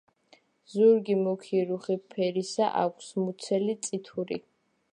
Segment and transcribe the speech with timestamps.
[0.75, 4.41] ზურგი მუქი რუხი ფერისა აქვს, მუცელი წითური.